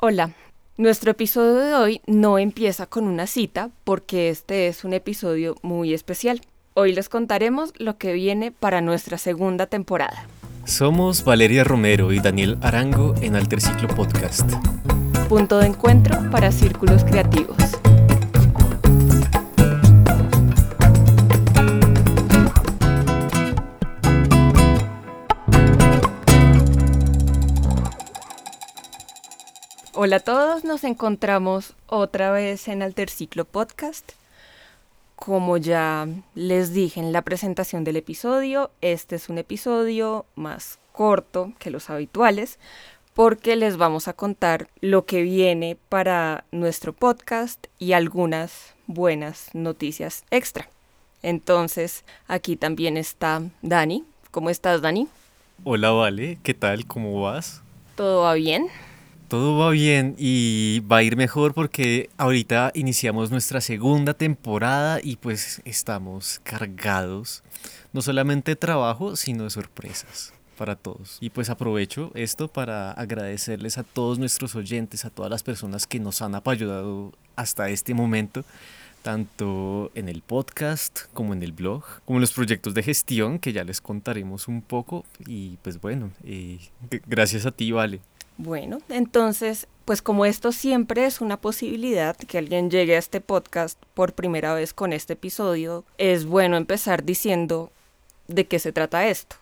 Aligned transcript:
Hola, 0.00 0.30
nuestro 0.76 1.10
episodio 1.10 1.56
de 1.56 1.74
hoy 1.74 2.00
no 2.06 2.38
empieza 2.38 2.86
con 2.86 3.08
una 3.08 3.26
cita 3.26 3.70
porque 3.82 4.28
este 4.28 4.68
es 4.68 4.84
un 4.84 4.92
episodio 4.92 5.56
muy 5.62 5.92
especial. 5.92 6.40
Hoy 6.74 6.92
les 6.92 7.08
contaremos 7.08 7.72
lo 7.78 7.98
que 7.98 8.12
viene 8.12 8.52
para 8.52 8.80
nuestra 8.80 9.18
segunda 9.18 9.66
temporada. 9.66 10.28
Somos 10.64 11.24
Valeria 11.24 11.64
Romero 11.64 12.12
y 12.12 12.20
Daniel 12.20 12.58
Arango 12.62 13.16
en 13.22 13.34
Alterciclo 13.34 13.88
Podcast. 13.88 14.48
Punto 15.28 15.58
de 15.58 15.66
encuentro 15.66 16.30
para 16.30 16.52
círculos 16.52 17.02
creativos. 17.02 17.56
Hola 30.00 30.18
a 30.18 30.20
todos, 30.20 30.62
nos 30.62 30.84
encontramos 30.84 31.74
otra 31.88 32.30
vez 32.30 32.68
en 32.68 32.82
Alterciclo 32.82 33.44
Podcast. 33.44 34.12
Como 35.16 35.56
ya 35.56 36.06
les 36.36 36.72
dije 36.72 37.00
en 37.00 37.12
la 37.12 37.22
presentación 37.22 37.82
del 37.82 37.96
episodio, 37.96 38.70
este 38.80 39.16
es 39.16 39.28
un 39.28 39.38
episodio 39.38 40.24
más 40.36 40.78
corto 40.92 41.52
que 41.58 41.72
los 41.72 41.90
habituales 41.90 42.60
porque 43.12 43.56
les 43.56 43.76
vamos 43.76 44.06
a 44.06 44.12
contar 44.12 44.68
lo 44.80 45.04
que 45.04 45.22
viene 45.22 45.76
para 45.88 46.44
nuestro 46.52 46.92
podcast 46.92 47.66
y 47.80 47.92
algunas 47.92 48.76
buenas 48.86 49.52
noticias 49.52 50.22
extra. 50.30 50.68
Entonces, 51.24 52.04
aquí 52.28 52.54
también 52.54 52.96
está 52.96 53.42
Dani. 53.62 54.04
¿Cómo 54.30 54.48
estás, 54.48 54.80
Dani? 54.80 55.08
Hola, 55.64 55.90
Vale, 55.90 56.38
¿qué 56.44 56.54
tal? 56.54 56.86
¿Cómo 56.86 57.20
vas? 57.20 57.62
¿Todo 57.96 58.22
va 58.22 58.34
bien? 58.34 58.68
Todo 59.28 59.58
va 59.58 59.68
bien 59.68 60.14
y 60.16 60.80
va 60.90 60.98
a 60.98 61.02
ir 61.02 61.14
mejor 61.14 61.52
porque 61.52 62.08
ahorita 62.16 62.72
iniciamos 62.74 63.30
nuestra 63.30 63.60
segunda 63.60 64.14
temporada 64.14 65.00
y 65.02 65.16
pues 65.16 65.60
estamos 65.66 66.40
cargados 66.44 67.42
no 67.92 68.00
solamente 68.00 68.52
de 68.52 68.56
trabajo, 68.56 69.16
sino 69.16 69.44
de 69.44 69.50
sorpresas 69.50 70.32
para 70.56 70.76
todos. 70.76 71.18
Y 71.20 71.28
pues 71.28 71.50
aprovecho 71.50 72.10
esto 72.14 72.48
para 72.48 72.92
agradecerles 72.92 73.76
a 73.76 73.82
todos 73.82 74.18
nuestros 74.18 74.54
oyentes, 74.54 75.04
a 75.04 75.10
todas 75.10 75.30
las 75.30 75.42
personas 75.42 75.86
que 75.86 76.00
nos 76.00 76.22
han 76.22 76.34
apoyado 76.34 77.12
hasta 77.36 77.68
este 77.68 77.92
momento, 77.92 78.46
tanto 79.02 79.90
en 79.94 80.08
el 80.08 80.22
podcast 80.22 81.00
como 81.12 81.34
en 81.34 81.42
el 81.42 81.52
blog, 81.52 81.84
como 82.06 82.16
en 82.16 82.22
los 82.22 82.32
proyectos 82.32 82.72
de 82.72 82.82
gestión 82.82 83.38
que 83.38 83.52
ya 83.52 83.62
les 83.62 83.82
contaremos 83.82 84.48
un 84.48 84.62
poco. 84.62 85.04
Y 85.26 85.58
pues 85.58 85.78
bueno, 85.82 86.12
eh, 86.24 86.60
gracias 87.06 87.44
a 87.44 87.50
ti, 87.50 87.72
Vale. 87.72 88.00
Bueno, 88.38 88.78
entonces, 88.88 89.66
pues 89.84 90.00
como 90.00 90.24
esto 90.24 90.52
siempre 90.52 91.06
es 91.06 91.20
una 91.20 91.40
posibilidad 91.40 92.16
que 92.16 92.38
alguien 92.38 92.70
llegue 92.70 92.94
a 92.94 93.00
este 93.00 93.20
podcast 93.20 93.76
por 93.94 94.12
primera 94.12 94.54
vez 94.54 94.72
con 94.72 94.92
este 94.92 95.14
episodio, 95.14 95.84
es 95.98 96.24
bueno 96.24 96.56
empezar 96.56 97.04
diciendo 97.04 97.72
de 98.28 98.46
qué 98.46 98.60
se 98.60 98.72
trata 98.72 99.08
esto, 99.08 99.36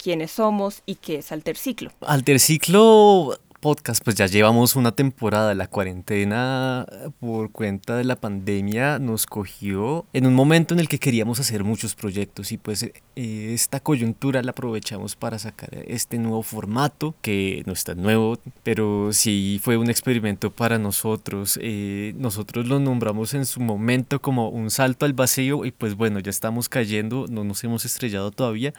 quiénes 0.00 0.30
somos 0.30 0.82
y 0.86 0.94
qué 0.94 1.16
es 1.16 1.32
Alterciclo. 1.32 1.90
Alterciclo 2.00 3.38
podcast, 3.60 4.02
pues 4.04 4.16
ya 4.16 4.26
llevamos 4.26 4.76
una 4.76 4.92
temporada. 4.92 5.54
La 5.54 5.66
cuarentena 5.66 6.86
por 7.20 7.50
cuenta 7.50 7.96
de 7.96 8.04
la 8.04 8.16
pandemia 8.16 8.98
nos 8.98 9.26
cogió 9.26 10.06
en 10.12 10.26
un 10.26 10.34
momento 10.34 10.74
en 10.74 10.80
el 10.80 10.88
que 10.88 10.98
queríamos 10.98 11.40
hacer 11.40 11.64
muchos 11.64 11.94
proyectos 11.94 12.52
y 12.52 12.58
pues 12.58 12.82
eh, 12.82 12.92
esta 13.16 13.80
coyuntura 13.80 14.42
la 14.42 14.52
aprovechamos 14.52 15.16
para 15.16 15.38
sacar 15.38 15.70
este 15.86 16.18
nuevo 16.18 16.42
formato 16.42 17.14
que 17.20 17.62
no 17.66 17.72
está 17.72 17.94
nuevo, 17.94 18.38
pero 18.62 19.12
sí 19.12 19.60
fue 19.62 19.76
un 19.76 19.90
experimento 19.90 20.50
para 20.50 20.78
nosotros. 20.78 21.58
Eh, 21.62 22.14
nosotros 22.16 22.66
lo 22.66 22.78
nombramos 22.80 23.34
en 23.34 23.44
su 23.44 23.60
momento 23.60 24.20
como 24.20 24.48
un 24.48 24.70
salto 24.70 25.06
al 25.06 25.12
vacío 25.12 25.64
y 25.64 25.72
pues 25.72 25.94
bueno, 25.94 26.20
ya 26.20 26.30
estamos 26.30 26.68
cayendo, 26.68 27.26
no 27.28 27.44
nos 27.44 27.62
hemos 27.64 27.84
estrellado 27.84 28.30
todavía 28.30 28.72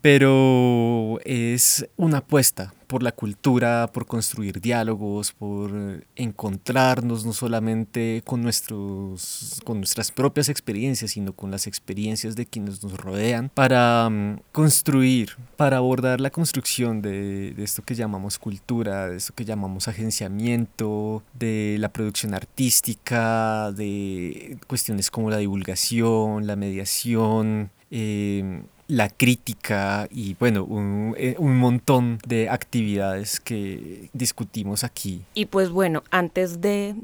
pero 0.00 1.18
es 1.24 1.86
una 1.96 2.18
apuesta 2.18 2.72
por 2.86 3.02
la 3.02 3.12
cultura, 3.12 3.90
por 3.92 4.06
construir 4.06 4.60
diálogos, 4.60 5.32
por 5.32 6.04
encontrarnos 6.16 7.26
no 7.26 7.34
solamente 7.34 8.22
con, 8.24 8.42
nuestros, 8.42 9.60
con 9.64 9.76
nuestras 9.76 10.10
propias 10.10 10.48
experiencias, 10.48 11.10
sino 11.10 11.34
con 11.34 11.50
las 11.50 11.66
experiencias 11.66 12.34
de 12.34 12.46
quienes 12.46 12.82
nos 12.82 12.96
rodean, 12.96 13.50
para 13.50 14.08
mm, 14.08 14.40
construir, 14.52 15.36
para 15.56 15.76
abordar 15.76 16.20
la 16.20 16.30
construcción 16.30 17.02
de, 17.02 17.52
de 17.52 17.62
esto 17.62 17.82
que 17.82 17.94
llamamos 17.94 18.38
cultura, 18.38 19.10
de 19.10 19.18
esto 19.18 19.34
que 19.34 19.44
llamamos 19.44 19.86
agenciamiento, 19.86 21.22
de 21.34 21.76
la 21.78 21.90
producción 21.90 22.32
artística, 22.32 23.70
de 23.72 24.56
cuestiones 24.66 25.10
como 25.10 25.28
la 25.28 25.36
divulgación, 25.36 26.46
la 26.46 26.56
mediación. 26.56 27.70
Eh, 27.90 28.62
la 28.88 29.10
crítica 29.10 30.08
y 30.10 30.34
bueno, 30.34 30.66
eh, 31.16 31.36
un, 31.38 31.58
montón 31.58 32.18
de 32.26 32.48
actividades 32.48 33.38
que 33.38 34.08
discutimos 34.14 34.82
aquí. 34.82 35.22
Y 35.34 35.46
pues 35.46 35.68
bueno, 35.68 36.02
antes 36.10 36.60
de 36.60 36.94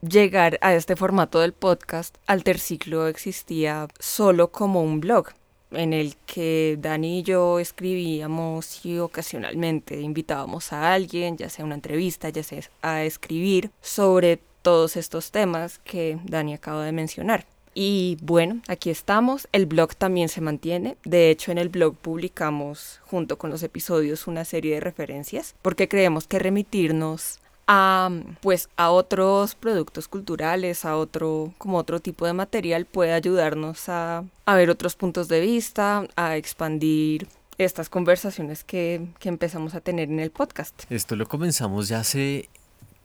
llegar 0.00 0.58
a 0.62 0.74
este 0.74 0.96
formato 0.96 1.40
del 1.40 1.52
podcast, 1.52 2.16
Alterciclo 2.26 3.08
existía 3.08 3.88
solo 3.98 4.48
como 4.48 4.82
un 4.82 5.00
blog 5.00 5.28
en 5.70 5.92
el 5.92 6.16
que 6.24 6.78
Dani 6.80 7.18
y 7.18 7.22
yo 7.22 7.58
escribíamos 7.58 8.86
y 8.86 8.98
ocasionalmente 8.98 10.00
invitábamos 10.00 10.72
a 10.72 10.94
alguien, 10.94 11.36
ya 11.36 11.50
sea 11.50 11.66
una 11.66 11.74
entrevista, 11.74 12.30
ya 12.30 12.42
sea 12.42 12.62
a 12.80 13.02
escribir 13.02 13.70
sobre 13.82 14.40
todos 14.62 14.96
estos 14.96 15.30
temas 15.30 15.78
que 15.80 16.18
Dani 16.24 16.54
acaba 16.54 16.84
de 16.84 16.92
mencionar. 16.92 17.46
Y 17.80 18.18
bueno, 18.22 18.60
aquí 18.66 18.90
estamos. 18.90 19.46
El 19.52 19.66
blog 19.66 19.94
también 19.94 20.28
se 20.28 20.40
mantiene. 20.40 20.96
De 21.04 21.30
hecho, 21.30 21.52
en 21.52 21.58
el 21.58 21.68
blog 21.68 21.94
publicamos 21.94 23.00
junto 23.06 23.38
con 23.38 23.50
los 23.50 23.62
episodios 23.62 24.26
una 24.26 24.44
serie 24.44 24.74
de 24.74 24.80
referencias 24.80 25.54
porque 25.62 25.86
creemos 25.86 26.26
que 26.26 26.40
remitirnos 26.40 27.38
a 27.68 28.10
pues 28.40 28.68
a 28.76 28.90
otros 28.90 29.54
productos 29.54 30.08
culturales, 30.08 30.84
a 30.84 30.96
otro 30.96 31.54
como 31.56 31.76
otro 31.78 32.00
tipo 32.00 32.26
de 32.26 32.32
material 32.32 32.84
puede 32.84 33.12
ayudarnos 33.12 33.88
a, 33.88 34.24
a 34.44 34.54
ver 34.56 34.70
otros 34.70 34.96
puntos 34.96 35.28
de 35.28 35.40
vista, 35.40 36.04
a 36.16 36.36
expandir 36.36 37.28
estas 37.58 37.88
conversaciones 37.88 38.64
que, 38.64 39.06
que 39.20 39.28
empezamos 39.28 39.76
a 39.76 39.80
tener 39.80 40.08
en 40.08 40.18
el 40.18 40.32
podcast. 40.32 40.82
Esto 40.90 41.14
lo 41.14 41.28
comenzamos 41.28 41.86
ya 41.86 42.00
hace 42.00 42.48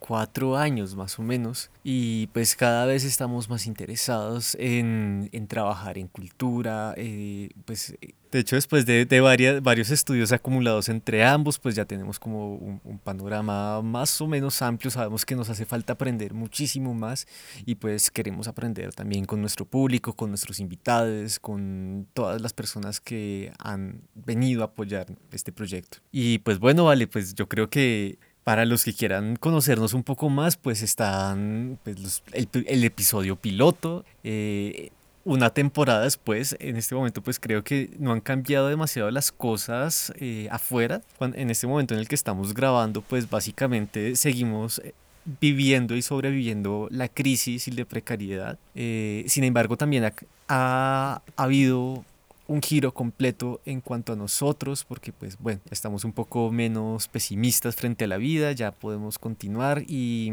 cuatro 0.05 0.57
años 0.57 0.97
más 0.97 1.17
o 1.17 1.21
menos 1.21 1.71
y 1.81 2.27
pues 2.27 2.57
cada 2.57 2.85
vez 2.85 3.05
estamos 3.05 3.49
más 3.49 3.65
interesados 3.67 4.53
en, 4.59 5.29
en 5.31 5.47
trabajar 5.47 5.97
en 5.97 6.09
cultura, 6.09 6.93
eh, 6.97 7.49
pues 7.63 7.95
de 8.29 8.39
hecho 8.39 8.57
después 8.57 8.85
de, 8.85 9.05
de 9.05 9.21
varias, 9.21 9.63
varios 9.63 9.91
estudios 9.91 10.33
acumulados 10.33 10.89
entre 10.89 11.23
ambos 11.23 11.57
pues 11.57 11.75
ya 11.75 11.85
tenemos 11.85 12.19
como 12.19 12.55
un, 12.55 12.81
un, 12.83 12.99
panorama 12.99 13.81
más 13.81 14.19
o 14.19 14.27
menos 14.27 14.61
amplio, 14.61 14.91
sabemos 14.91 15.25
que 15.25 15.37
nos 15.37 15.49
hace 15.49 15.65
falta 15.65 15.93
aprender 15.93 16.33
muchísimo 16.33 16.93
más 16.93 17.25
y 17.65 17.75
pues 17.75 18.11
queremos 18.11 18.49
aprender 18.49 18.93
también 18.93 19.23
con 19.23 19.39
nuestro 19.39 19.63
público, 19.63 20.11
con 20.11 20.31
nuestros 20.31 20.59
invitados, 20.59 21.39
con 21.39 22.07
todas 22.13 22.41
las 22.41 22.51
personas 22.51 22.99
que 22.99 23.53
han 23.57 24.01
venido 24.15 24.63
a 24.63 24.65
apoyar 24.65 25.07
este 25.31 25.53
proyecto. 25.53 25.99
Y 26.11 26.39
pues 26.39 26.59
bueno, 26.59 26.83
vale, 26.83 27.07
pues 27.07 27.35
yo 27.35 27.47
creo 27.47 27.69
que 27.69 28.17
para 28.43 28.65
los 28.65 28.83
que 28.83 28.93
quieran 28.93 29.35
conocernos 29.35 29.93
un 29.93 30.03
poco 30.03 30.29
más, 30.29 30.57
pues 30.57 30.81
están 30.81 31.79
pues, 31.83 32.23
el, 32.33 32.47
el, 32.67 32.83
episodio 32.83 33.35
piloto. 33.35 34.03
Eh, 34.23 34.91
una 35.25 35.51
temporada 35.51 36.03
después, 36.03 36.57
en 36.59 36.75
este 36.75 36.95
momento 36.95 37.21
pues 37.21 37.39
creo 37.39 37.63
que 37.63 37.91
no 37.97 38.11
han 38.11 38.19
cambiado 38.19 38.67
demasiado 38.67 39.09
las 39.09 39.31
cosas 39.31 40.11
eh, 40.19 40.47
afuera. 40.51 41.01
en 41.19 41.49
este 41.49 41.67
momento 41.67 41.93
en 41.93 42.01
el 42.01 42.07
que 42.07 42.15
estamos 42.15 42.53
grabando, 42.53 43.01
pues 43.01 43.29
básicamente 43.29 44.15
seguimos 44.17 44.79
eh, 44.79 44.93
viviendo 45.39 45.95
y 45.95 46.01
sobreviviendo 46.01 46.89
la 46.91 47.07
crisis 47.07 47.67
y 47.67 47.71
la 47.71 47.85
precariedad. 47.85 48.59
Eh, 48.75 49.23
sin 49.27 49.45
embargo, 49.45 49.77
también 49.77 50.03
ha, 50.03 50.13
ha, 50.49 51.21
ha 51.37 51.43
habido 51.43 52.03
un 52.47 52.61
giro 52.61 52.93
completo 52.93 53.61
en 53.65 53.81
cuanto 53.81 54.13
a 54.13 54.15
nosotros, 54.15 54.83
porque 54.83 55.11
pues 55.11 55.37
bueno, 55.37 55.61
estamos 55.71 56.03
un 56.03 56.13
poco 56.13 56.51
menos 56.51 57.07
pesimistas 57.07 57.75
frente 57.75 58.05
a 58.05 58.07
la 58.07 58.17
vida, 58.17 58.51
ya 58.51 58.71
podemos 58.71 59.19
continuar 59.19 59.83
y 59.87 60.31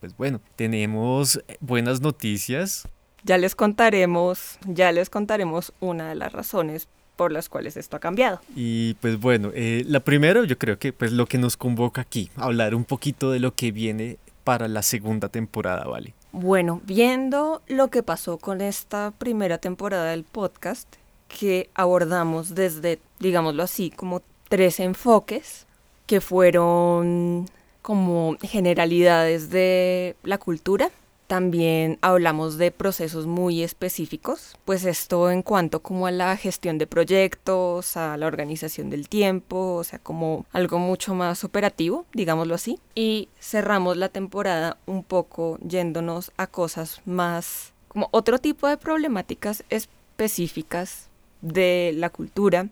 pues 0.00 0.16
bueno, 0.16 0.40
tenemos 0.56 1.42
buenas 1.60 2.00
noticias. 2.00 2.88
Ya 3.24 3.38
les 3.38 3.54
contaremos, 3.54 4.58
ya 4.66 4.92
les 4.92 5.10
contaremos 5.10 5.72
una 5.80 6.08
de 6.08 6.14
las 6.14 6.32
razones 6.32 6.88
por 7.16 7.32
las 7.32 7.48
cuales 7.48 7.76
esto 7.76 7.96
ha 7.96 8.00
cambiado. 8.00 8.40
Y 8.54 8.94
pues 8.94 9.18
bueno, 9.18 9.50
eh, 9.54 9.84
la 9.86 10.00
primera 10.00 10.44
yo 10.44 10.58
creo 10.58 10.78
que 10.78 10.92
pues 10.92 11.12
lo 11.12 11.26
que 11.26 11.38
nos 11.38 11.56
convoca 11.56 12.02
aquí, 12.02 12.30
hablar 12.36 12.74
un 12.74 12.84
poquito 12.84 13.30
de 13.30 13.40
lo 13.40 13.54
que 13.54 13.72
viene 13.72 14.18
para 14.44 14.68
la 14.68 14.82
segunda 14.82 15.28
temporada, 15.28 15.86
¿vale? 15.86 16.14
Bueno, 16.30 16.80
viendo 16.84 17.62
lo 17.66 17.88
que 17.88 18.02
pasó 18.02 18.38
con 18.38 18.60
esta 18.60 19.10
primera 19.18 19.58
temporada 19.58 20.10
del 20.10 20.24
podcast, 20.24 20.86
que 21.28 21.70
abordamos 21.74 22.54
desde, 22.54 22.98
digámoslo 23.18 23.62
así, 23.62 23.90
como 23.90 24.22
tres 24.48 24.80
enfoques 24.80 25.66
que 26.06 26.20
fueron 26.20 27.46
como 27.82 28.36
generalidades 28.42 29.50
de 29.50 30.16
la 30.22 30.38
cultura. 30.38 30.90
También 31.26 31.98
hablamos 32.02 32.56
de 32.56 32.70
procesos 32.70 33.26
muy 33.26 33.64
específicos, 33.64 34.56
pues 34.64 34.84
esto 34.84 35.30
en 35.32 35.42
cuanto 35.42 35.80
como 35.80 36.06
a 36.06 36.12
la 36.12 36.36
gestión 36.36 36.78
de 36.78 36.86
proyectos, 36.86 37.96
a 37.96 38.16
la 38.16 38.28
organización 38.28 38.90
del 38.90 39.08
tiempo, 39.08 39.74
o 39.74 39.82
sea, 39.82 39.98
como 39.98 40.46
algo 40.52 40.78
mucho 40.78 41.14
más 41.14 41.42
operativo, 41.42 42.06
digámoslo 42.12 42.54
así. 42.54 42.78
Y 42.94 43.28
cerramos 43.40 43.96
la 43.96 44.08
temporada 44.08 44.76
un 44.86 45.02
poco 45.02 45.58
yéndonos 45.66 46.30
a 46.36 46.46
cosas 46.46 47.02
más 47.04 47.72
como 47.88 48.08
otro 48.12 48.38
tipo 48.38 48.68
de 48.68 48.76
problemáticas 48.76 49.64
específicas 49.68 51.08
de 51.46 51.92
la 51.94 52.10
cultura 52.10 52.68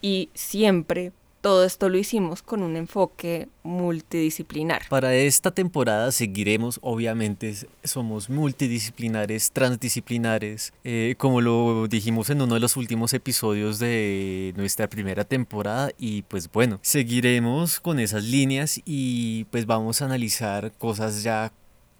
y 0.00 0.30
siempre 0.34 1.12
todo 1.42 1.64
esto 1.64 1.88
lo 1.88 1.98
hicimos 1.98 2.40
con 2.40 2.62
un 2.62 2.76
enfoque 2.76 3.48
multidisciplinar. 3.64 4.82
Para 4.88 5.12
esta 5.14 5.50
temporada 5.50 6.12
seguiremos, 6.12 6.78
obviamente, 6.82 7.54
somos 7.82 8.30
multidisciplinares, 8.30 9.50
transdisciplinares, 9.50 10.72
eh, 10.84 11.16
como 11.18 11.40
lo 11.40 11.88
dijimos 11.88 12.30
en 12.30 12.42
uno 12.42 12.54
de 12.54 12.60
los 12.60 12.76
últimos 12.76 13.12
episodios 13.12 13.80
de 13.80 14.54
nuestra 14.56 14.88
primera 14.88 15.24
temporada 15.24 15.90
y 15.98 16.22
pues 16.22 16.50
bueno, 16.50 16.78
seguiremos 16.80 17.80
con 17.80 17.98
esas 17.98 18.22
líneas 18.22 18.80
y 18.84 19.44
pues 19.50 19.66
vamos 19.66 20.00
a 20.00 20.04
analizar 20.04 20.72
cosas 20.78 21.24
ya 21.24 21.52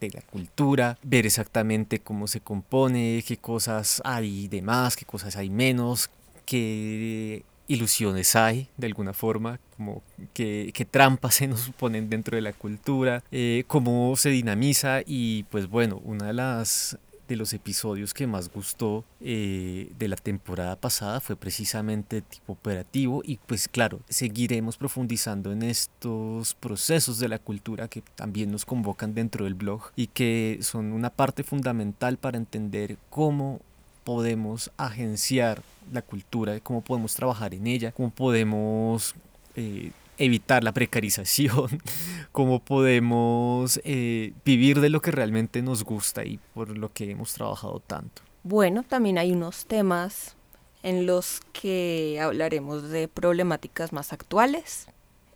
de 0.06 0.12
la 0.12 0.22
cultura, 0.22 0.98
ver 1.02 1.26
exactamente 1.26 2.00
cómo 2.00 2.26
se 2.26 2.40
compone, 2.40 3.22
qué 3.26 3.36
cosas 3.36 4.00
hay 4.04 4.48
de 4.48 4.62
más, 4.62 4.96
qué 4.96 5.04
cosas 5.04 5.36
hay 5.36 5.50
menos, 5.50 6.10
qué 6.44 7.44
ilusiones 7.68 8.36
hay, 8.36 8.68
de 8.76 8.86
alguna 8.86 9.12
forma, 9.12 9.58
como 9.76 10.02
qué, 10.34 10.86
trampas 10.90 11.34
se 11.36 11.48
nos 11.48 11.70
ponen 11.70 12.10
dentro 12.10 12.36
de 12.36 12.42
la 12.42 12.52
cultura, 12.52 13.22
eh, 13.30 13.64
cómo 13.66 14.14
se 14.16 14.30
dinamiza 14.30 15.00
y 15.04 15.44
pues 15.44 15.68
bueno, 15.68 16.00
una 16.04 16.26
de 16.26 16.32
las 16.34 16.98
de 17.28 17.36
los 17.36 17.52
episodios 17.52 18.14
que 18.14 18.26
más 18.26 18.52
gustó 18.52 19.04
eh, 19.20 19.92
de 19.98 20.08
la 20.08 20.16
temporada 20.16 20.76
pasada 20.76 21.20
fue 21.20 21.36
precisamente 21.36 22.20
tipo 22.20 22.52
operativo 22.52 23.22
y 23.24 23.38
pues 23.46 23.68
claro, 23.68 24.00
seguiremos 24.08 24.76
profundizando 24.76 25.52
en 25.52 25.62
estos 25.62 26.54
procesos 26.54 27.18
de 27.18 27.28
la 27.28 27.38
cultura 27.38 27.88
que 27.88 28.02
también 28.14 28.50
nos 28.50 28.64
convocan 28.64 29.14
dentro 29.14 29.44
del 29.44 29.54
blog 29.54 29.90
y 29.96 30.08
que 30.08 30.58
son 30.62 30.92
una 30.92 31.10
parte 31.10 31.42
fundamental 31.42 32.16
para 32.16 32.38
entender 32.38 32.98
cómo 33.10 33.60
podemos 34.04 34.70
agenciar 34.76 35.62
la 35.92 36.02
cultura, 36.02 36.58
cómo 36.60 36.82
podemos 36.82 37.14
trabajar 37.14 37.54
en 37.54 37.66
ella, 37.66 37.92
cómo 37.92 38.10
podemos 38.10 39.14
eh, 39.56 39.92
evitar 40.24 40.64
la 40.64 40.72
precarización, 40.72 41.82
cómo 42.32 42.60
podemos 42.60 43.80
eh, 43.84 44.32
vivir 44.44 44.80
de 44.80 44.88
lo 44.88 45.00
que 45.00 45.10
realmente 45.10 45.62
nos 45.62 45.84
gusta 45.84 46.24
y 46.24 46.38
por 46.54 46.76
lo 46.76 46.92
que 46.92 47.10
hemos 47.10 47.34
trabajado 47.34 47.80
tanto. 47.80 48.22
Bueno, 48.44 48.82
también 48.82 49.18
hay 49.18 49.32
unos 49.32 49.66
temas 49.66 50.34
en 50.82 51.06
los 51.06 51.40
que 51.52 52.18
hablaremos 52.20 52.88
de 52.88 53.08
problemáticas 53.08 53.92
más 53.92 54.12
actuales. 54.12 54.86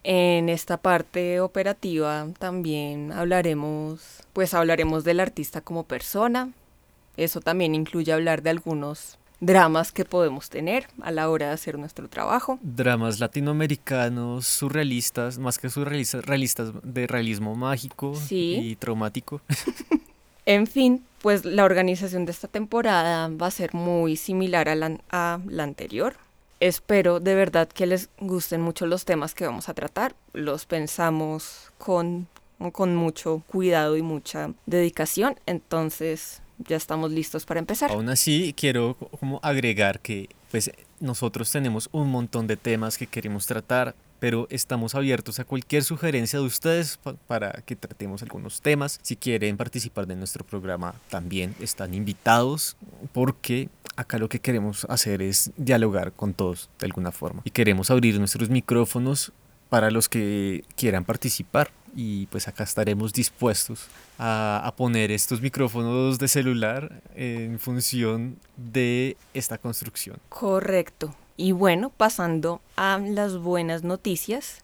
En 0.03 0.49
esta 0.49 0.77
parte 0.77 1.41
operativa 1.41 2.27
también 2.39 3.12
hablaremos, 3.12 4.23
pues 4.32 4.55
hablaremos 4.55 5.05
del 5.05 5.21
artista 5.21 5.61
como 5.61 5.85
persona, 5.85 6.53
eso 7.17 7.41
también 7.41 7.75
incluye 7.75 8.12
hablar 8.12 8.43
de 8.43 8.50
algunos 8.50 9.19
dramas 9.41 9.93
que 9.93 10.05
podemos 10.05 10.49
tener 10.49 10.88
a 11.03 11.11
la 11.11 11.29
hora 11.29 11.49
de 11.49 11.53
hacer 11.53 11.79
nuestro 11.79 12.09
trabajo. 12.09 12.59
Dramas 12.62 13.21
latinoamericanos, 13.21 14.47
surrealistas, 14.47 15.38
más 15.38 15.59
que 15.59 15.69
surrealistas, 15.69 16.25
realistas 16.25 16.73
de 16.83 17.06
realismo 17.06 17.55
mágico 17.55 18.15
y 18.31 18.77
traumático. 18.77 19.41
en 20.47 20.67
fin, 20.67 21.05
pues 21.23 21.44
la 21.44 21.65
organización 21.65 22.25
de 22.25 22.33
esta 22.33 22.49
temporada 22.49 23.29
va 23.29 23.49
a 23.49 23.50
ser 23.50 23.75
muy 23.75 24.17
similar 24.17 24.69
a 24.69 24.75
la, 24.75 24.99
a 25.11 25.41
la 25.47 25.62
anterior. 25.62 26.17
Espero 26.59 27.21
de 27.21 27.35
verdad 27.35 27.69
que 27.69 27.87
les 27.87 28.09
gusten 28.19 28.62
mucho 28.62 28.87
los 28.87 29.05
temas 29.05 29.35
que 29.35 29.44
vamos 29.44 29.69
a 29.69 29.75
tratar. 29.75 30.15
Los 30.32 30.65
pensamos 30.65 31.71
con, 31.77 32.29
con 32.73 32.97
mucho 32.97 33.43
cuidado 33.47 33.99
y 33.99 34.03
mucha 34.03 34.53
dedicación. 34.65 35.39
Entonces, 35.44 36.41
ya 36.58 36.76
estamos 36.76 37.11
listos 37.11 37.44
para 37.44 37.61
empezar. 37.61 37.91
Aún 37.91 38.08
así, 38.08 38.55
quiero 38.56 38.94
como 39.19 39.41
agregar 39.43 40.00
que 40.00 40.29
pues 40.50 40.70
nosotros 41.00 41.50
tenemos 41.50 41.88
un 41.93 42.11
montón 42.11 42.47
de 42.47 42.56
temas 42.56 42.97
que 42.99 43.06
queremos 43.06 43.47
tratar, 43.47 43.94
pero 44.19 44.47
estamos 44.50 44.94
abiertos 44.94 45.38
a 45.38 45.44
cualquier 45.44 45.85
sugerencia 45.85 46.38
de 46.38 46.47
ustedes 46.47 46.99
para 47.26 47.53
que 47.67 47.76
tratemos 47.76 48.23
algunos 48.23 48.61
temas. 48.61 48.99
Si 49.03 49.17
quieren 49.17 49.56
participar 49.56 50.06
de 50.06 50.17
nuestro 50.17 50.44
programa, 50.44 50.94
también 51.11 51.55
están 51.61 51.93
invitados 51.94 52.76
porque 53.12 53.69
acá 53.97 54.19
lo 54.19 54.29
que 54.29 54.41
queremos 54.41 54.87
hacer 54.88 55.23
es 55.23 55.50
dialogar 55.56 56.12
con 56.12 56.35
todos 56.35 56.70
de 56.79 56.87
alguna 56.87 57.12
forma 57.12 57.43
y 57.44 57.50
queremos 57.50 57.91
abrir 57.91 58.19
nuestros 58.19 58.50
micrófonos 58.50 59.32
para 59.69 59.91
los 59.91 60.08
que 60.08 60.64
quieran 60.76 61.05
participar 61.05 61.70
y 61.96 62.26
pues 62.26 62.46
acá 62.46 62.62
estaremos 62.64 63.12
dispuestos 63.14 63.88
a, 64.19 64.72
poner 64.76 65.10
estos 65.10 65.40
micrófonos 65.40 66.19
de 66.19 66.28
celular 66.28 67.00
en 67.14 67.58
función 67.58 68.37
de 68.56 69.16
esta 69.32 69.56
construcción. 69.56 70.19
Correcto. 70.28 71.14
Y 71.38 71.52
bueno, 71.52 71.90
pasando 71.90 72.60
a 72.76 72.98
las 72.98 73.38
buenas 73.38 73.82
noticias, 73.82 74.62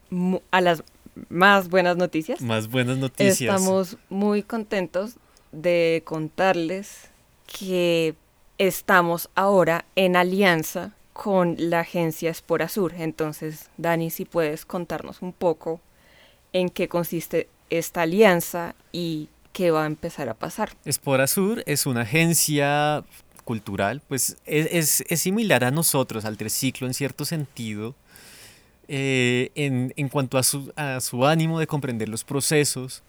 a 0.50 0.60
las 0.60 0.84
más 1.30 1.70
buenas 1.70 1.96
noticias. 1.96 2.42
Más 2.42 2.68
buenas 2.68 2.98
noticias. 2.98 3.40
Estamos 3.40 3.96
muy 4.10 4.42
contentos 4.42 5.16
de 5.52 6.02
contarles 6.04 7.10
que 7.46 8.14
estamos 8.58 9.30
ahora 9.34 9.86
en 9.96 10.16
alianza 10.16 10.94
con 11.14 11.56
la 11.58 11.80
agencia 11.80 12.30
Espora 12.30 12.68
Sur. 12.68 12.94
Entonces, 12.94 13.70
Dani, 13.78 14.10
si 14.10 14.24
puedes 14.26 14.64
contarnos 14.64 15.22
un 15.22 15.32
poco 15.32 15.80
en 16.52 16.68
qué 16.68 16.88
consiste 16.88 17.48
esta 17.70 18.02
alianza 18.02 18.74
y 18.92 19.28
qué 19.52 19.70
va 19.70 19.84
a 19.84 19.86
empezar 19.86 20.28
a 20.28 20.34
pasar. 20.34 20.70
Espora 20.84 21.26
Sur 21.26 21.62
es 21.66 21.86
una 21.86 22.02
agencia 22.02 23.04
cultural, 23.44 24.02
pues 24.08 24.36
es, 24.46 25.04
similar 25.16 25.64
a 25.64 25.70
nosotros, 25.70 26.24
al 26.24 26.36
Triciclo 26.36 26.86
en 26.86 26.94
cierto 26.94 27.24
sentido, 27.24 27.94
eh, 28.88 29.50
en, 29.54 29.92
en, 29.96 30.08
cuanto 30.08 30.38
a 30.38 30.42
su, 30.42 30.72
a 30.76 31.00
su 31.00 31.26
ánimo 31.26 31.58
de 31.58 31.66
comprender 31.66 32.08
los 32.08 32.24
procesos 32.24 33.02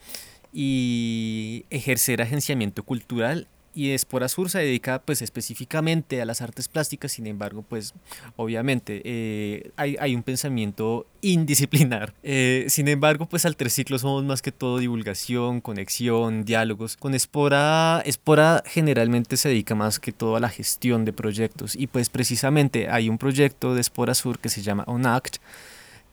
y 0.52 1.66
ejercer 1.70 2.22
agenciamiento 2.22 2.84
cultural 2.84 3.48
y 3.74 3.92
Espora 3.92 4.28
Sur 4.28 4.50
se 4.50 4.60
dedica 4.60 5.02
pues 5.02 5.22
específicamente 5.22 6.22
a 6.22 6.26
las 6.26 6.42
artes 6.42 6.68
plásticas, 6.68 7.14
sin 7.14 7.28
embargo 7.28 7.64
pues 7.68 7.94
obviamente 8.36 9.02
eh, 9.06 9.72
hay, 9.76 9.96
hay, 10.00 10.16
un 10.16 10.24
pensamiento 10.24 11.06
indisciplinar. 11.22 12.14
Eh, 12.24 12.66
sin 12.70 12.88
embargo 12.88 13.28
pues 13.28 13.46
al 13.46 13.56
Triciclo 13.56 14.00
somos 14.00 14.24
más 14.24 14.42
que 14.42 14.52
todo 14.52 14.78
divulgación, 14.78 15.62
conexión, 15.62 16.46
diálogos. 16.46 16.98
Con 16.98 17.14
Espora, 17.14 18.02
Espora 18.06 18.64
generalmente 18.66 19.38
se 19.38 19.50
dedica 19.50 19.76
más 19.76 20.00
que 20.00 20.12
todo 20.12 20.36
a 20.36 20.40
la 20.40 20.50
gestión 20.50 21.06
de 21.06 21.14
proyectos 21.14 21.76
y 21.76 21.88
pues 21.88 22.10
precisamente 22.10 22.90
hay 22.90 23.10
un 23.10 23.18
proyecto 23.18 23.76
de 23.76 23.82
Espora 23.82 24.14
Sur 24.14 24.40
que 24.40 24.50
se 24.50 24.62
llama 24.62 24.84
ONACT 24.88 25.38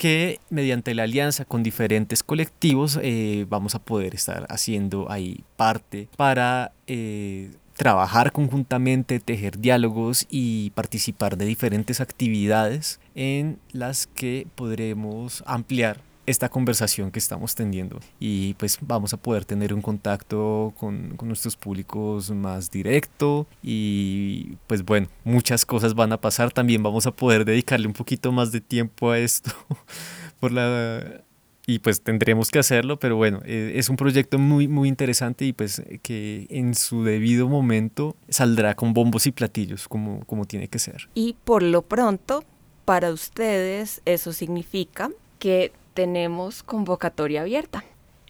que 0.01 0.41
mediante 0.49 0.95
la 0.95 1.03
alianza 1.03 1.45
con 1.45 1.63
diferentes 1.63 2.23
colectivos 2.23 2.99
eh, 3.03 3.45
vamos 3.51 3.75
a 3.75 3.81
poder 3.81 4.15
estar 4.15 4.47
haciendo 4.49 5.13
ahí 5.13 5.45
parte 5.59 6.09
para 6.17 6.73
eh, 6.87 7.51
trabajar 7.77 8.33
conjuntamente, 8.33 9.21
tejer 9.21 9.59
diálogos 9.59 10.27
y 10.31 10.71
participar 10.71 11.37
de 11.37 11.45
diferentes 11.45 12.01
actividades 12.01 12.99
en 13.15 13.59
las 13.73 14.07
que 14.07 14.47
podremos 14.55 15.45
ampliar 15.47 16.01
esta 16.31 16.49
conversación 16.49 17.11
que 17.11 17.19
estamos 17.19 17.55
teniendo 17.55 18.01
y 18.19 18.55
pues 18.55 18.79
vamos 18.81 19.13
a 19.13 19.17
poder 19.17 19.45
tener 19.45 19.75
un 19.75 19.83
contacto 19.83 20.73
con, 20.79 21.17
con, 21.17 21.29
nuestros 21.29 21.57
públicos 21.57 22.31
más 22.31 22.71
directo 22.71 23.47
y 23.63 24.57
pues 24.67 24.85
bueno, 24.85 25.09
muchas 25.25 25.67
cosas 25.67 25.95
van 25.95 26.13
a 26.13 26.21
pasar, 26.21 26.53
también 26.53 26.83
vamos 26.83 27.07
a 27.07 27.11
poder 27.13 27.45
dedicarle 27.45 27.87
un 27.87 27.93
poquito 27.93 28.33
más 28.33 28.53
de 28.53 28.61
tiempo 28.61 29.11
a 29.11 29.19
esto 29.19 29.51
por 30.41 30.53
la 30.53 31.23
y 31.67 31.79
pues 31.79 32.01
tendremos 32.01 32.51
que 32.51 32.59
hacerlo, 32.59 32.99
pero 32.99 33.17
bueno, 33.17 33.41
eh, 33.45 33.75
es 33.77 33.89
un 33.89 33.97
proyecto 33.97 34.39
muy 34.39 34.67
muy 34.67 34.89
interesante 34.89 35.45
y 35.45 35.53
pues 35.53 35.83
que 36.03 36.47
en 36.51 36.75
su 36.75 37.05
debido 37.05 37.49
momento 37.49 38.17
saldrá 38.29 38.75
con 38.75 38.93
bombos 38.93 39.27
y 39.27 39.33
platillos 39.33 39.87
como, 39.87 40.25
como 40.25 40.47
tiene 40.47 40.67
que 40.67 40.81
ser. 40.81 41.09
Y 41.15 41.37
por 41.45 41.63
lo 41.63 41.83
pronto, 41.83 42.45
para 42.85 43.13
ustedes 43.13 44.03
eso 44.05 44.33
significa 44.33 45.11
que 45.39 45.73
tenemos 45.95 46.63
convocatoria 46.63 47.43
abierta. 47.43 47.85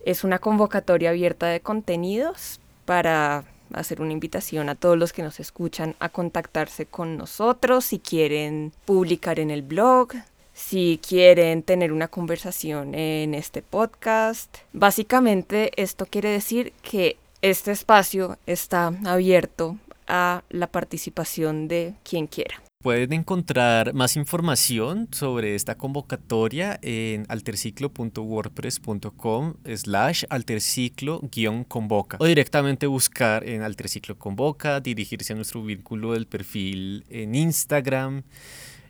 Es 0.04 0.24
una 0.24 0.38
convocatoria 0.38 1.10
abierta 1.10 1.46
de 1.46 1.60
contenidos 1.60 2.60
para 2.84 3.44
hacer 3.72 4.00
una 4.00 4.12
invitación 4.12 4.68
a 4.68 4.74
todos 4.74 4.98
los 4.98 5.12
que 5.12 5.22
nos 5.22 5.40
escuchan 5.40 5.94
a 6.00 6.08
contactarse 6.08 6.86
con 6.86 7.16
nosotros 7.16 7.84
si 7.84 7.98
quieren 7.98 8.72
publicar 8.84 9.38
en 9.38 9.50
el 9.50 9.62
blog, 9.62 10.12
si 10.52 11.00
quieren 11.06 11.62
tener 11.62 11.92
una 11.92 12.08
conversación 12.08 12.94
en 12.94 13.34
este 13.34 13.62
podcast. 13.62 14.58
Básicamente 14.72 15.70
esto 15.76 16.06
quiere 16.06 16.30
decir 16.30 16.72
que 16.82 17.16
este 17.42 17.72
espacio 17.72 18.38
está 18.46 18.92
abierto 19.04 19.78
a 20.06 20.42
la 20.50 20.66
participación 20.66 21.68
de 21.68 21.94
quien 22.02 22.26
quiera. 22.26 22.60
Pueden 22.82 23.12
encontrar 23.12 23.92
más 23.92 24.16
información 24.16 25.08
sobre 25.10 25.54
esta 25.54 25.74
convocatoria 25.74 26.78
en 26.80 27.26
alterciclo.wordpress.com 27.28 29.52
slash 29.76 30.24
alterciclo-convoca 30.30 32.16
o 32.18 32.24
directamente 32.24 32.86
buscar 32.86 33.46
en 33.46 33.60
Alterciclo 33.60 34.16
Convoca, 34.16 34.80
dirigirse 34.80 35.34
a 35.34 35.36
nuestro 35.36 35.62
vínculo 35.62 36.14
del 36.14 36.26
perfil 36.26 37.04
en 37.10 37.34
Instagram. 37.34 38.22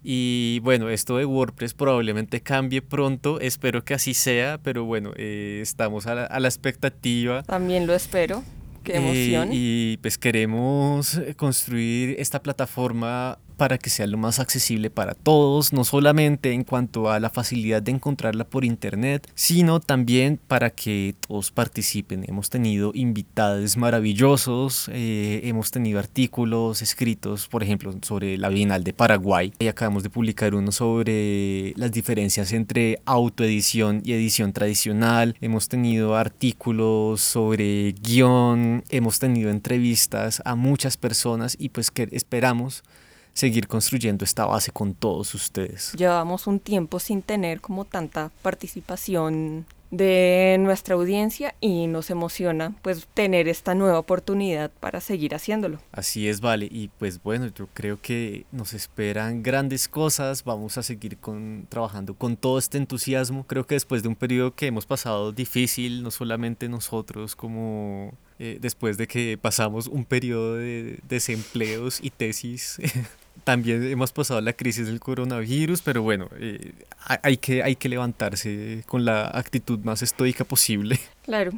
Y 0.04 0.60
bueno, 0.62 0.88
esto 0.88 1.16
de 1.16 1.24
WordPress 1.24 1.74
probablemente 1.74 2.42
cambie 2.42 2.82
pronto, 2.82 3.40
espero 3.40 3.84
que 3.84 3.94
así 3.94 4.14
sea, 4.14 4.60
pero 4.62 4.84
bueno, 4.84 5.10
eh, 5.16 5.58
estamos 5.62 6.06
a 6.06 6.14
la 6.14 6.48
expectativa. 6.48 7.42
También 7.42 7.88
lo 7.88 7.94
espero. 7.94 8.44
Qué 8.84 8.96
emoción. 8.96 9.50
Eh, 9.50 9.56
y 9.56 9.96
pues 9.98 10.16
queremos 10.16 11.20
construir 11.36 12.14
esta 12.18 12.40
plataforma 12.40 13.38
para 13.60 13.76
que 13.76 13.90
sea 13.90 14.06
lo 14.06 14.16
más 14.16 14.38
accesible 14.38 14.88
para 14.88 15.12
todos, 15.12 15.74
no 15.74 15.84
solamente 15.84 16.52
en 16.52 16.64
cuanto 16.64 17.10
a 17.10 17.20
la 17.20 17.28
facilidad 17.28 17.82
de 17.82 17.90
encontrarla 17.90 18.44
por 18.44 18.64
internet, 18.64 19.30
sino 19.34 19.80
también 19.80 20.40
para 20.48 20.70
que 20.70 21.14
todos 21.28 21.50
participen. 21.50 22.24
Hemos 22.26 22.48
tenido 22.48 22.90
invitados 22.94 23.76
maravillosos, 23.76 24.88
eh, 24.90 25.42
hemos 25.44 25.70
tenido 25.72 25.98
artículos 25.98 26.80
escritos, 26.80 27.48
por 27.48 27.62
ejemplo, 27.62 27.94
sobre 28.00 28.38
la 28.38 28.48
Bienal 28.48 28.82
de 28.82 28.94
Paraguay, 28.94 29.52
y 29.58 29.66
acabamos 29.66 30.04
de 30.04 30.08
publicar 30.08 30.54
uno 30.54 30.72
sobre 30.72 31.74
las 31.76 31.92
diferencias 31.92 32.54
entre 32.54 33.02
autoedición 33.04 34.00
y 34.06 34.14
edición 34.14 34.54
tradicional, 34.54 35.36
hemos 35.42 35.68
tenido 35.68 36.16
artículos 36.16 37.20
sobre 37.20 37.92
guion, 37.92 38.84
hemos 38.88 39.18
tenido 39.18 39.50
entrevistas 39.50 40.40
a 40.46 40.54
muchas 40.54 40.96
personas 40.96 41.58
y 41.60 41.68
pues 41.68 41.90
que 41.90 42.08
esperamos 42.12 42.84
seguir 43.32 43.68
construyendo 43.68 44.24
esta 44.24 44.46
base 44.46 44.70
con 44.70 44.94
todos 44.94 45.34
ustedes. 45.34 45.92
Llevamos 45.92 46.46
un 46.46 46.60
tiempo 46.60 46.98
sin 46.98 47.22
tener 47.22 47.60
como 47.60 47.84
tanta 47.84 48.30
participación 48.42 49.66
de 49.90 50.56
nuestra 50.60 50.94
audiencia 50.94 51.54
y 51.60 51.86
nos 51.86 52.10
emociona 52.10 52.74
pues 52.82 53.08
tener 53.12 53.48
esta 53.48 53.74
nueva 53.74 53.98
oportunidad 53.98 54.70
para 54.80 55.00
seguir 55.00 55.34
haciéndolo. 55.34 55.78
Así 55.92 56.28
es, 56.28 56.40
vale, 56.40 56.68
y 56.70 56.88
pues 56.98 57.22
bueno, 57.22 57.48
yo 57.48 57.68
creo 57.74 58.00
que 58.00 58.46
nos 58.52 58.72
esperan 58.72 59.42
grandes 59.42 59.88
cosas, 59.88 60.44
vamos 60.44 60.78
a 60.78 60.82
seguir 60.82 61.18
con, 61.18 61.66
trabajando 61.68 62.14
con 62.14 62.36
todo 62.36 62.58
este 62.58 62.78
entusiasmo, 62.78 63.44
creo 63.46 63.66
que 63.66 63.74
después 63.74 64.02
de 64.02 64.08
un 64.08 64.16
periodo 64.16 64.54
que 64.54 64.66
hemos 64.66 64.86
pasado 64.86 65.32
difícil, 65.32 66.02
no 66.02 66.10
solamente 66.10 66.68
nosotros 66.68 67.34
como 67.34 68.14
eh, 68.38 68.58
después 68.60 68.96
de 68.96 69.06
que 69.06 69.36
pasamos 69.36 69.86
un 69.86 70.04
periodo 70.04 70.56
de 70.56 70.98
desempleos 71.08 72.00
y 72.02 72.10
tesis 72.10 72.78
también 73.44 73.82
hemos 73.84 74.12
pasado 74.12 74.40
la 74.40 74.52
crisis 74.52 74.86
del 74.86 75.00
coronavirus, 75.00 75.82
pero 75.82 76.02
bueno, 76.02 76.28
eh, 76.38 76.72
hay, 77.22 77.36
que, 77.36 77.62
hay 77.62 77.76
que 77.76 77.88
levantarse 77.88 78.84
con 78.86 79.04
la 79.04 79.26
actitud 79.28 79.78
más 79.80 80.02
estoica 80.02 80.44
posible. 80.44 80.98
Claro, 81.24 81.52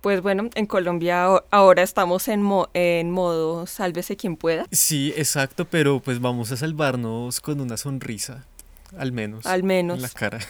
pues 0.00 0.20
bueno, 0.20 0.50
en 0.54 0.66
Colombia 0.66 1.24
ahora 1.50 1.82
estamos 1.82 2.26
en, 2.28 2.44
en 2.74 3.10
modo 3.10 3.66
sálvese 3.66 4.16
quien 4.16 4.36
pueda. 4.36 4.66
Sí, 4.72 5.12
exacto, 5.16 5.64
pero 5.64 6.00
pues 6.00 6.20
vamos 6.20 6.50
a 6.50 6.56
salvarnos 6.56 7.40
con 7.40 7.60
una 7.60 7.76
sonrisa, 7.76 8.44
al 8.98 9.12
menos. 9.12 9.46
Al 9.46 9.62
menos. 9.62 9.96
En 9.96 10.02
la 10.02 10.08
cara. 10.08 10.40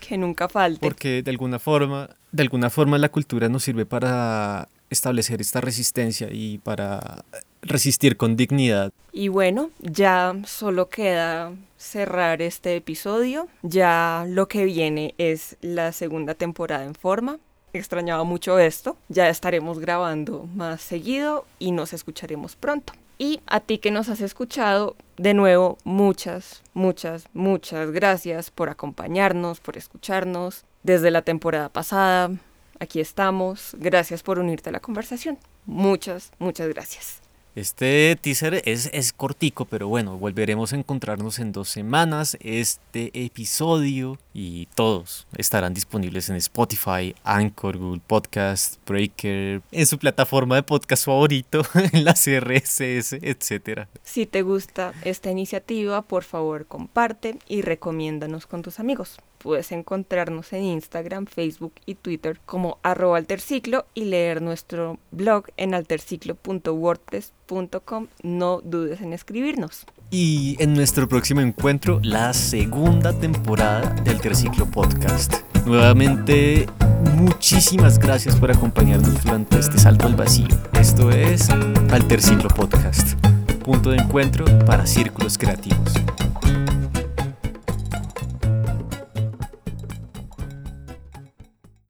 Que 0.00 0.16
nunca 0.16 0.48
falte. 0.48 0.80
Porque 0.80 1.22
de 1.22 1.30
alguna 1.30 1.58
forma, 1.58 2.08
de 2.32 2.42
alguna 2.42 2.70
forma 2.70 2.96
la 2.96 3.10
cultura 3.10 3.48
nos 3.50 3.62
sirve 3.62 3.84
para 3.84 4.68
establecer 4.90 5.40
esta 5.40 5.60
resistencia 5.60 6.28
y 6.30 6.58
para 6.58 7.24
resistir 7.62 8.16
con 8.16 8.36
dignidad. 8.36 8.92
Y 9.12 9.28
bueno, 9.28 9.70
ya 9.80 10.36
solo 10.46 10.88
queda 10.88 11.52
cerrar 11.76 12.42
este 12.42 12.76
episodio. 12.76 13.48
Ya 13.62 14.24
lo 14.28 14.48
que 14.48 14.64
viene 14.64 15.14
es 15.18 15.56
la 15.60 15.92
segunda 15.92 16.34
temporada 16.34 16.84
en 16.84 16.94
forma. 16.94 17.38
Extrañaba 17.72 18.24
mucho 18.24 18.58
esto. 18.58 18.96
Ya 19.08 19.28
estaremos 19.28 19.78
grabando 19.78 20.48
más 20.54 20.80
seguido 20.80 21.44
y 21.58 21.72
nos 21.72 21.92
escucharemos 21.92 22.56
pronto. 22.56 22.92
Y 23.18 23.40
a 23.46 23.58
ti 23.58 23.78
que 23.78 23.90
nos 23.90 24.08
has 24.08 24.20
escuchado, 24.20 24.94
de 25.16 25.34
nuevo, 25.34 25.76
muchas, 25.82 26.62
muchas, 26.72 27.26
muchas 27.32 27.90
gracias 27.90 28.52
por 28.52 28.68
acompañarnos, 28.68 29.58
por 29.58 29.76
escucharnos 29.76 30.64
desde 30.84 31.10
la 31.10 31.22
temporada 31.22 31.68
pasada, 31.68 32.30
aquí 32.78 33.00
estamos. 33.00 33.74
Gracias 33.78 34.22
por 34.22 34.38
unirte 34.38 34.70
a 34.70 34.72
la 34.72 34.80
conversación. 34.80 35.38
Muchas, 35.66 36.30
muchas 36.38 36.68
gracias. 36.68 37.27
Este 37.54 38.16
teaser 38.20 38.62
es, 38.64 38.88
es 38.92 39.12
cortico, 39.12 39.64
pero 39.64 39.88
bueno, 39.88 40.16
volveremos 40.18 40.72
a 40.72 40.76
encontrarnos 40.76 41.38
en 41.38 41.52
dos 41.52 41.68
semanas. 41.68 42.36
Este 42.40 43.10
episodio 43.24 44.18
y 44.32 44.66
todos 44.74 45.26
estarán 45.36 45.74
disponibles 45.74 46.28
en 46.28 46.36
Spotify, 46.36 47.14
Anchor, 47.24 47.78
Google 47.78 48.02
Podcast, 48.06 48.76
Breaker, 48.86 49.62
en 49.72 49.86
su 49.86 49.98
plataforma 49.98 50.56
de 50.56 50.62
podcast 50.62 51.04
favorito, 51.06 51.62
en 51.92 52.04
la 52.04 52.14
CRSS, 52.14 53.14
etc. 53.14 53.88
Si 54.02 54.26
te 54.26 54.42
gusta 54.42 54.92
esta 55.04 55.30
iniciativa, 55.30 56.02
por 56.02 56.24
favor 56.24 56.66
comparte 56.66 57.38
y 57.48 57.62
recomiéndanos 57.62 58.46
con 58.46 58.62
tus 58.62 58.78
amigos. 58.78 59.18
Puedes 59.38 59.72
encontrarnos 59.72 60.52
en 60.52 60.64
Instagram, 60.64 61.24
Facebook 61.26 61.72
y 61.86 61.94
Twitter 61.94 62.38
como 62.44 62.78
arroba 62.82 63.16
alterciclo 63.18 63.86
y 63.94 64.04
leer 64.04 64.42
nuestro 64.42 64.98
blog 65.10 65.46
en 65.56 65.74
alterciclo.wordpress.com. 65.74 68.08
No 68.22 68.60
dudes 68.62 69.00
en 69.00 69.12
escribirnos. 69.12 69.86
Y 70.10 70.56
en 70.58 70.74
nuestro 70.74 71.08
próximo 71.08 71.40
encuentro, 71.40 72.00
la 72.02 72.32
segunda 72.32 73.12
temporada 73.12 73.94
de 74.02 74.10
Alterciclo 74.10 74.66
Podcast. 74.66 75.34
Nuevamente, 75.66 76.66
muchísimas 77.14 77.98
gracias 77.98 78.36
por 78.36 78.50
acompañarnos 78.50 79.22
durante 79.22 79.58
este 79.58 79.78
salto 79.78 80.06
al 80.06 80.16
vacío. 80.16 80.48
Esto 80.80 81.10
es 81.10 81.50
Alterciclo 81.90 82.48
Podcast, 82.48 83.22
punto 83.62 83.90
de 83.90 83.98
encuentro 83.98 84.46
para 84.64 84.86
círculos 84.86 85.36
creativos. 85.36 85.92